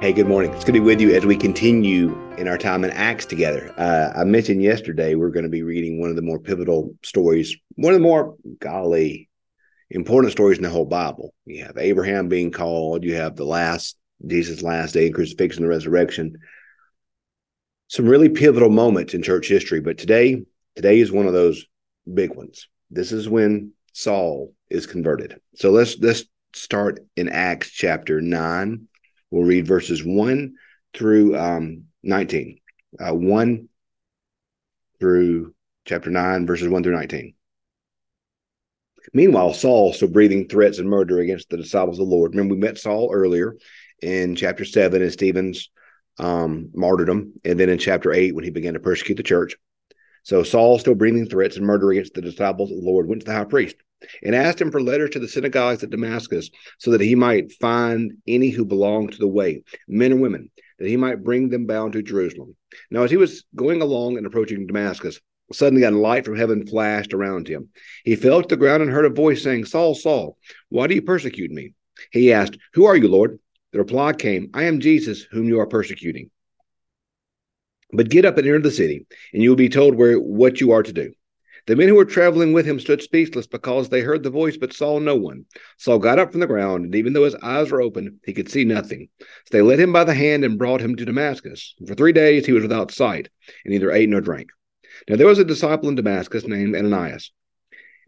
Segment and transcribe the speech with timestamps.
[0.00, 0.52] Hey, good morning.
[0.52, 3.74] It's good to be with you as we continue in our time in Acts together.
[3.76, 7.56] Uh, I mentioned yesterday we're going to be reading one of the more pivotal stories,
[7.74, 9.28] one of the more, golly,
[9.90, 11.34] important stories in the whole Bible.
[11.46, 16.36] You have Abraham being called, you have the last, Jesus' last day, crucifixion, the resurrection.
[17.88, 20.44] Some really pivotal moments in church history, but today,
[20.76, 21.66] today is one of those
[22.14, 22.68] big ones.
[22.88, 25.40] This is when Saul is converted.
[25.56, 26.22] So let's let's
[26.54, 28.86] start in Acts chapter 9
[29.30, 30.54] We'll read verses 1
[30.94, 32.58] through um, 19.
[32.98, 33.68] Uh, 1
[35.00, 35.54] through
[35.84, 37.34] chapter 9, verses 1 through 19.
[39.12, 42.32] Meanwhile, Saul still breathing threats and murder against the disciples of the Lord.
[42.32, 43.56] Remember, we met Saul earlier
[44.02, 45.70] in chapter 7 in Stephen's
[46.18, 49.56] um, martyrdom, and then in chapter 8 when he began to persecute the church.
[50.24, 53.26] So Saul, still breathing threats and murder against the disciples of the Lord, went to
[53.26, 53.76] the high priest
[54.22, 58.12] and asked him for letters to the synagogues at Damascus, so that he might find
[58.26, 61.92] any who belonged to the way, men and women, that he might bring them bound
[61.92, 62.56] to Jerusalem.
[62.90, 65.20] Now, as he was going along and approaching Damascus,
[65.52, 67.68] suddenly a light from heaven flashed around him.
[68.04, 70.36] He fell to the ground and heard a voice saying, Saul, Saul,
[70.68, 71.72] why do you persecute me?
[72.12, 73.38] He asked, Who are you, Lord?
[73.72, 76.30] The reply came, I am Jesus, whom you are persecuting.
[77.92, 80.72] But get up and enter the city, and you will be told where what you
[80.72, 81.12] are to do.
[81.68, 84.72] The men who were traveling with him stood speechless because they heard the voice but
[84.72, 85.44] saw no one.
[85.76, 88.50] Saul got up from the ground, and even though his eyes were open, he could
[88.50, 89.10] see nothing.
[89.20, 91.74] So they led him by the hand and brought him to Damascus.
[91.86, 93.28] For three days he was without sight,
[93.66, 94.48] and neither ate nor drank.
[95.10, 97.32] Now there was a disciple in Damascus named Ananias.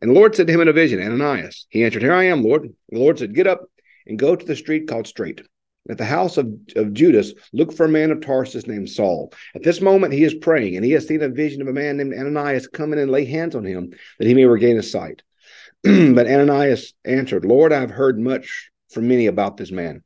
[0.00, 1.66] And the Lord said to him in a vision, Ananias.
[1.68, 2.66] He answered, Here I am, Lord.
[2.88, 3.66] The Lord said, Get up
[4.06, 5.42] and go to the street called Straight
[5.88, 9.32] at the house of, of Judas, look for a man of Tarsus named Saul.
[9.54, 11.96] At this moment, he is praying, and he has seen a vision of a man
[11.96, 15.22] named Ananias come in and lay hands on him that he may regain his sight.
[15.82, 20.02] but Ananias answered, Lord, I have heard much from many about this man,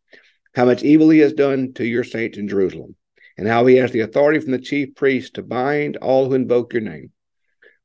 [0.54, 2.94] how much evil he has done to your saints in Jerusalem,
[3.36, 6.72] and how he has the authority from the chief priest to bind all who invoke
[6.72, 7.10] your name.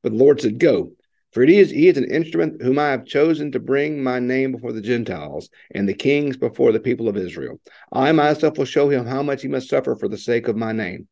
[0.02, 0.92] But the Lord said, Go,
[1.32, 4.52] for it is he is an instrument whom I have chosen to bring my name
[4.52, 7.60] before the Gentiles and the kings before the people of Israel.
[7.92, 10.72] I myself will show him how much he must suffer for the sake of my
[10.72, 11.08] name.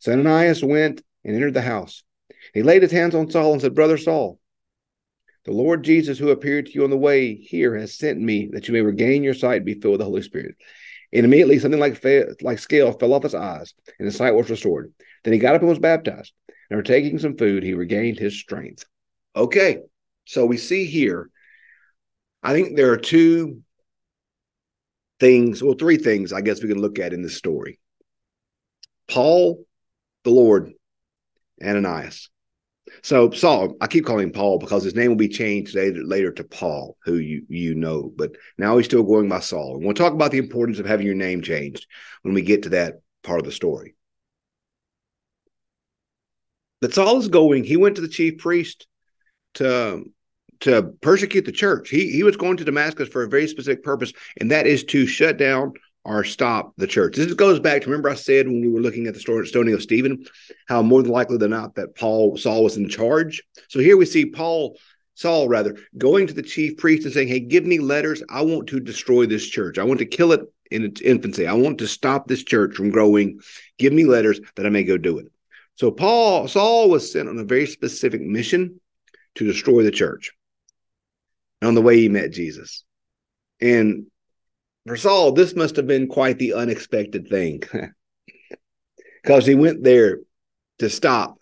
[0.00, 2.02] So Ananias went and entered the house.
[2.52, 4.40] He laid his hands on Saul and said, Brother Saul,
[5.44, 8.66] the Lord Jesus, who appeared to you on the way here, has sent me that
[8.66, 10.56] you may regain your sight and be filled with the Holy Spirit.
[11.12, 12.04] And immediately something like,
[12.42, 14.92] like scale fell off his eyes, and his sight was restored.
[15.24, 16.32] Then he got up and was baptized.
[16.68, 18.84] And after taking some food, he regained his strength.
[19.34, 19.78] Okay,
[20.24, 21.30] so we see here,
[22.42, 23.62] I think there are two
[25.20, 27.78] things, well, three things I guess we can look at in this story
[29.08, 29.64] Paul,
[30.24, 30.72] the Lord,
[31.62, 32.30] Ananias.
[33.02, 36.32] So Saul, I keep calling him Paul because his name will be changed later, later
[36.32, 39.76] to Paul, who you you know, but now he's still going by Saul.
[39.76, 41.86] And we'll talk about the importance of having your name changed
[42.22, 43.94] when we get to that part of the story.
[46.80, 48.86] But Saul is going, he went to the chief priest
[49.54, 50.04] to
[50.60, 51.88] to persecute the church.
[51.88, 55.06] He he was going to Damascus for a very specific purpose, and that is to
[55.06, 55.72] shut down
[56.04, 57.16] or stop the church.
[57.16, 59.48] This goes back to remember I said when we were looking at the story of
[59.48, 60.24] stoning of Stephen,
[60.66, 63.42] how more than likely than not that Paul Saul was in charge.
[63.68, 64.78] So here we see Paul
[65.14, 68.22] Saul rather going to the chief priest and saying, "Hey, give me letters.
[68.28, 69.78] I want to destroy this church.
[69.78, 70.40] I want to kill it
[70.70, 71.46] in its infancy.
[71.46, 73.40] I want to stop this church from growing.
[73.78, 75.26] Give me letters that I may go do it."
[75.74, 78.80] So Paul Saul was sent on a very specific mission
[79.36, 80.32] to destroy the church.
[81.62, 82.84] On the way, he met Jesus.
[83.60, 84.06] And
[84.86, 87.62] for Saul, this must have been quite the unexpected thing
[89.22, 90.20] because he went there
[90.78, 91.38] to stop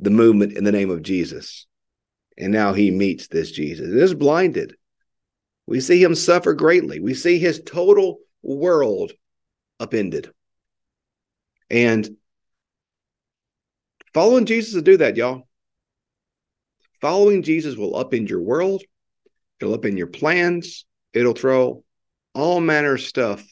[0.00, 1.66] the movement in the name of Jesus.
[2.36, 4.74] And now he meets this Jesus and is blinded.
[5.66, 7.00] We see him suffer greatly.
[7.00, 9.12] We see his total world
[9.78, 10.30] upended.
[11.70, 12.16] And
[14.12, 15.46] following Jesus to do that, y'all.
[17.04, 18.82] Following Jesus will upend your world,
[19.60, 21.84] it'll upend your plans, it'll throw
[22.34, 23.46] all manner of stuff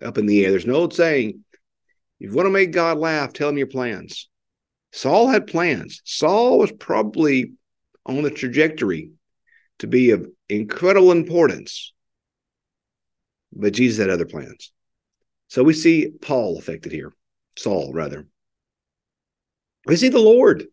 [0.00, 0.52] up in the air.
[0.52, 1.44] There's an old saying,
[2.20, 4.28] if you want to make God laugh, tell him your plans.
[4.92, 6.00] Saul had plans.
[6.04, 7.54] Saul was probably
[8.06, 9.10] on the trajectory
[9.80, 11.92] to be of incredible importance,
[13.52, 14.70] but Jesus had other plans.
[15.48, 17.12] So we see Paul affected here,
[17.58, 18.28] Saul rather.
[19.86, 20.66] We see the Lord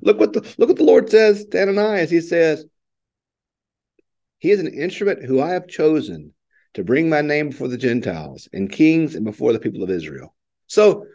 [0.00, 2.10] Look what the look what the Lord says to Ananias.
[2.10, 2.64] He says,
[4.38, 6.32] He is an instrument who I have chosen
[6.74, 10.34] to bring my name before the Gentiles and kings and before the people of Israel.
[10.66, 11.06] So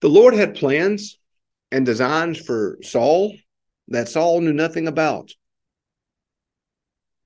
[0.00, 1.18] the Lord had plans
[1.72, 3.34] and designs for Saul
[3.88, 5.32] that Saul knew nothing about.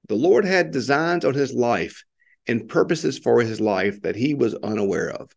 [0.08, 2.04] The Lord had designs on his life
[2.46, 5.34] and purposes for his life that he was unaware of.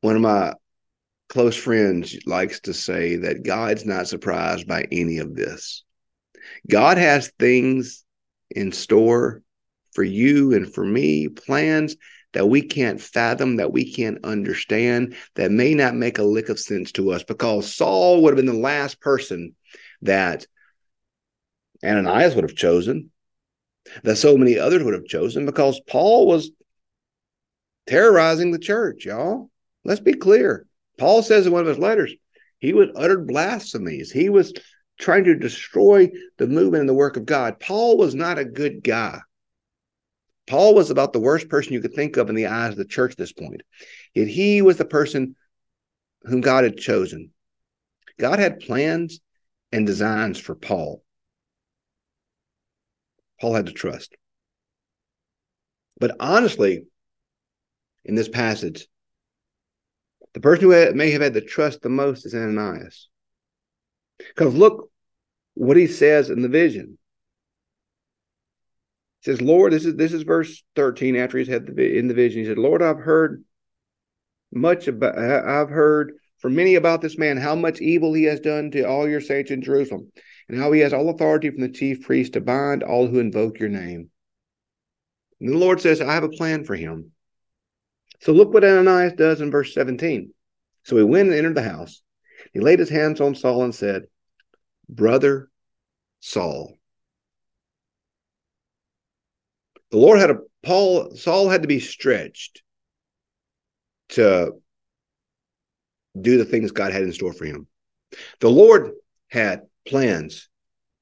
[0.00, 0.54] One of my
[1.28, 5.84] close friends likes to say that God's not surprised by any of this.
[6.68, 8.04] God has things
[8.50, 9.42] in store
[9.92, 11.96] for you and for me, plans
[12.32, 16.58] that we can't fathom, that we can't understand, that may not make a lick of
[16.58, 19.54] sense to us because Saul would have been the last person
[20.02, 20.46] that
[21.84, 23.10] Ananias would have chosen,
[24.02, 26.50] that so many others would have chosen because Paul was
[27.86, 29.50] terrorizing the church, y'all.
[29.84, 30.66] Let's be clear.
[30.98, 32.14] Paul says in one of his letters,
[32.58, 34.10] he was uttered blasphemies.
[34.10, 34.52] He was
[34.98, 37.60] trying to destroy the movement and the work of God.
[37.60, 39.20] Paul was not a good guy.
[40.46, 42.84] Paul was about the worst person you could think of in the eyes of the
[42.84, 43.62] church at this point.
[44.14, 45.36] Yet he was the person
[46.22, 47.30] whom God had chosen.
[48.18, 49.20] God had plans
[49.72, 51.02] and designs for Paul.
[53.40, 54.14] Paul had to trust.
[55.98, 56.84] But honestly,
[58.04, 58.86] in this passage,
[60.34, 63.08] the person who may have had to trust the most is Ananias.
[64.18, 64.90] Because look
[65.54, 66.98] what he says in the vision.
[69.20, 72.14] He says, Lord, this is this is verse 13 after he's had the in the
[72.14, 72.42] vision.
[72.42, 73.42] He said, Lord, I've heard
[74.52, 78.70] much about I've heard from many about this man, how much evil he has done
[78.72, 80.12] to all your saints in Jerusalem,
[80.48, 83.58] and how he has all authority from the chief priest to bind all who invoke
[83.58, 84.10] your name.
[85.40, 87.12] And the Lord says, I have a plan for him.
[88.24, 90.32] So look what Ananias does in verse 17.
[90.82, 92.00] So he went and entered the house.
[92.54, 94.04] He laid his hands on Saul and said,
[94.88, 95.50] Brother
[96.20, 96.78] Saul.
[99.90, 102.62] The Lord had a Paul, Saul had to be stretched
[104.10, 104.52] to
[106.18, 107.66] do the things God had in store for him.
[108.40, 108.92] The Lord
[109.28, 110.48] had plans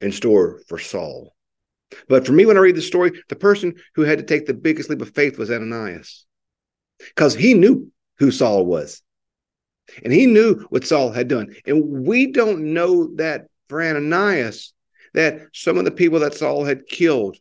[0.01, 1.37] in store for Saul.
[2.09, 4.55] But for me, when I read the story, the person who had to take the
[4.55, 6.27] biggest leap of faith was Ananias
[7.15, 9.03] because he knew who Saul was
[10.03, 11.55] and he knew what Saul had done.
[11.67, 14.73] And we don't know that for Ananias,
[15.15, 17.37] that some of the people that Saul had killed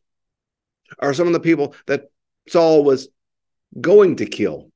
[0.99, 2.05] are some of the people that
[2.47, 3.07] Saul was
[3.79, 4.69] going to kill.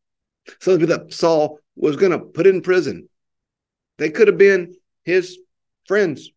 [0.59, 3.09] Some of the people that Saul was going to put in prison.
[3.97, 5.37] They could have been his
[5.85, 6.31] friends,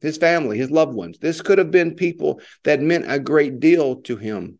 [0.00, 1.18] his family, his loved ones.
[1.18, 4.58] This could have been people that meant a great deal to him.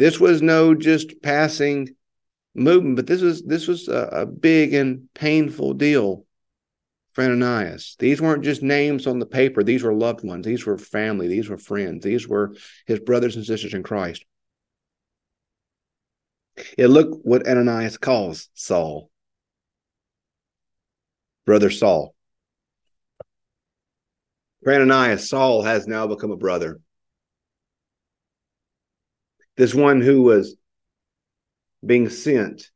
[0.00, 1.94] This was no just passing
[2.54, 6.24] movement, but this was this was a, a big and painful deal
[7.12, 7.96] for Ananias.
[7.98, 9.62] These weren't just names on the paper.
[9.62, 10.46] These were loved ones.
[10.46, 11.28] These were family.
[11.28, 12.02] These were friends.
[12.02, 12.54] These were
[12.86, 14.24] his brothers and sisters in Christ.
[16.78, 19.10] Yeah, look what Ananias calls Saul.
[21.44, 22.14] Brother Saul.
[24.64, 26.80] For Ananias, Saul has now become a brother.
[29.56, 30.56] This one who was
[31.84, 32.70] being sent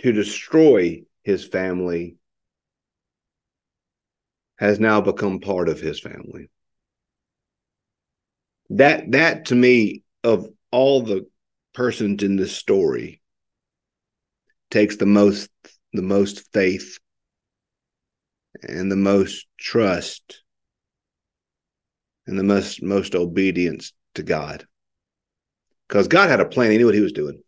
[0.00, 2.16] to destroy his family
[4.58, 6.48] has now become part of his family.
[8.70, 11.26] That that to me of all the
[11.74, 13.20] persons in this story
[14.70, 15.50] takes the most
[15.92, 16.98] the most faith
[18.62, 20.42] and the most trust
[22.26, 24.66] and the most most obedience to God.
[25.88, 27.42] Because God had a plan, he knew what he was doing.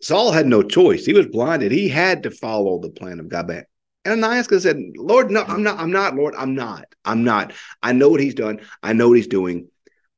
[0.00, 1.04] Saul had no choice.
[1.04, 1.72] He was blinded.
[1.72, 3.50] He had to follow the plan of God.
[3.50, 6.86] And Ananias said, Lord, no, I'm not, I'm not, Lord, I'm not.
[7.04, 7.52] I'm not.
[7.82, 8.60] I know what he's done.
[8.82, 9.68] I know what he's doing.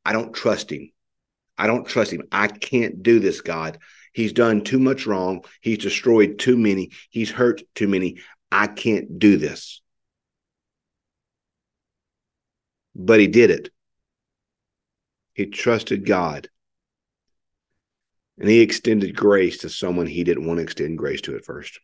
[0.04, 0.90] I don't trust him.
[1.56, 2.22] I don't trust him.
[2.30, 3.78] I can't do this, God.
[4.12, 5.44] He's done too much wrong.
[5.60, 6.90] He's destroyed too many.
[7.10, 8.18] He's hurt too many.
[8.50, 9.80] I can't do this.
[12.94, 13.70] But he did it.
[15.34, 16.48] He trusted God.
[18.38, 21.80] And he extended grace to someone he didn't want to extend grace to at first.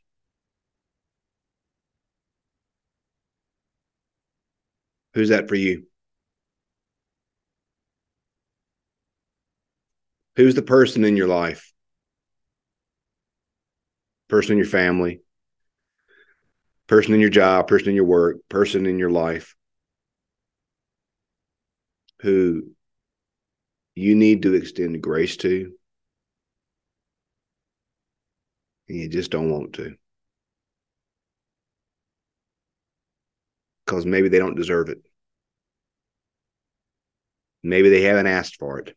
[5.14, 5.86] Who's that for you?
[10.36, 11.72] Who's the person in your life?
[14.28, 15.20] Person in your family,
[16.86, 19.54] person in your job, person in your work, person in your life
[22.20, 22.64] who
[23.94, 25.72] you need to extend grace to,
[28.88, 29.96] and you just don't want to.
[33.84, 34.98] Because maybe they don't deserve it.
[37.62, 38.96] Maybe they haven't asked for it.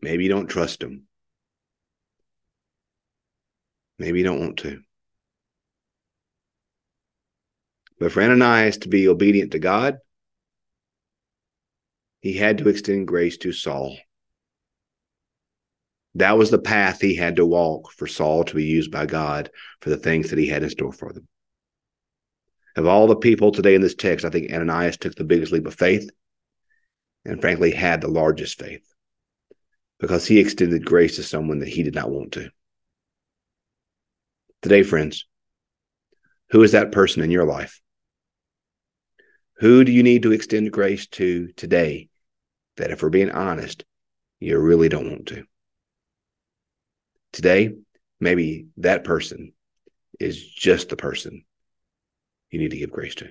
[0.00, 1.04] Maybe you don't trust them.
[3.98, 4.80] Maybe you don't want to.
[7.98, 9.98] But for Ananias to be obedient to God
[12.20, 13.96] he had to extend grace to Saul.
[16.16, 19.50] That was the path he had to walk for Saul to be used by God
[19.80, 21.28] for the things that he had in store for them.
[22.76, 25.66] Of all the people today in this text, I think Ananias took the biggest leap
[25.66, 26.10] of faith
[27.24, 28.86] and frankly had the largest faith
[29.98, 32.50] because he extended grace to someone that he did not want to.
[34.62, 35.26] Today, friends,
[36.50, 37.80] who is that person in your life?
[39.58, 42.08] Who do you need to extend grace to today
[42.76, 43.84] that, if we're being honest,
[44.38, 45.44] you really don't want to?
[47.32, 47.74] Today,
[48.18, 49.52] maybe that person
[50.18, 51.44] is just the person
[52.50, 53.28] you need to give grace to.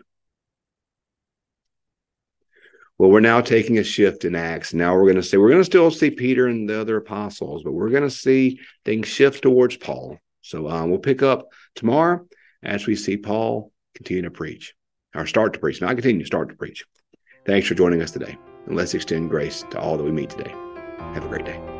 [2.98, 4.74] Well, we're now taking a shift in Acts.
[4.74, 7.63] Now we're going to say, we're going to still see Peter and the other apostles,
[7.63, 10.18] but we're going to see things shift towards Paul.
[10.41, 12.27] So um, we'll pick up tomorrow
[12.62, 14.74] as we see Paul continue to preach,
[15.15, 16.84] or start to preach, not continue, to start to preach.
[17.46, 18.38] Thanks for joining us today.
[18.65, 20.53] And let's extend grace to all that we meet today.
[21.13, 21.78] Have a great day.